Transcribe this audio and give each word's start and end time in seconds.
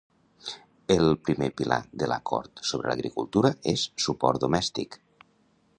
El 0.95 1.03
primer 1.27 1.49
Pilar 1.61 1.77
de 2.03 2.07
l'acord 2.13 2.65
sobre 2.71 2.91
l'agricultura 2.93 3.53
és 3.75 3.87
"suport 4.07 4.45
domèstic". 4.47 4.99